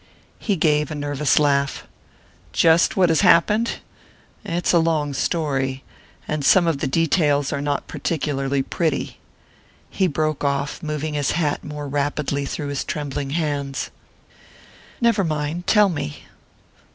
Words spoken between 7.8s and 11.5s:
particularly pretty." He broke off, moving his